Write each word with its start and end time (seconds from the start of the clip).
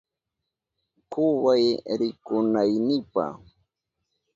Kuway 1.11 1.65
rikunaynipa. 1.99 3.25